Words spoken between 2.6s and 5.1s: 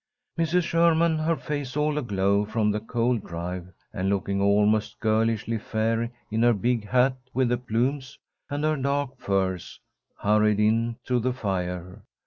the cold drive, and looking almost